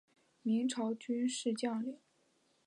[0.41, 1.99] 明朝军事将领。